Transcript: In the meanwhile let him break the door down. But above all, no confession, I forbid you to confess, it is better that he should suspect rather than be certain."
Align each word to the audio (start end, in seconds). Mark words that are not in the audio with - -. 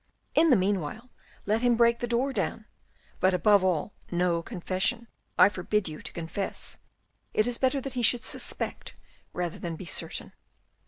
In 0.33 0.49
the 0.49 0.55
meanwhile 0.55 1.11
let 1.45 1.61
him 1.61 1.75
break 1.77 1.99
the 1.99 2.07
door 2.07 2.33
down. 2.33 2.65
But 3.19 3.35
above 3.35 3.63
all, 3.63 3.93
no 4.09 4.41
confession, 4.41 5.07
I 5.37 5.47
forbid 5.47 5.87
you 5.87 6.01
to 6.01 6.11
confess, 6.11 6.79
it 7.35 7.45
is 7.45 7.59
better 7.59 7.79
that 7.81 7.93
he 7.93 8.01
should 8.01 8.25
suspect 8.25 8.95
rather 9.31 9.59
than 9.59 9.75
be 9.75 9.85
certain." 9.85 10.33